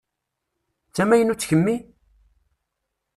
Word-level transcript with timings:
D 0.89 0.91
tamaynutt 0.95 1.47
kemmi? 1.49 1.75